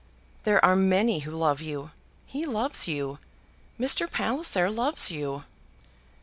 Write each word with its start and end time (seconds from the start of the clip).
"There 0.45 0.65
are 0.65 0.75
many 0.75 1.19
who 1.19 1.31
love 1.37 1.61
you. 1.61 1.91
He 2.25 2.47
loves 2.47 2.87
you. 2.87 3.19
Mr. 3.79 4.09
Palliser 4.09 4.71
loves 4.71 5.11
you." 5.11 5.43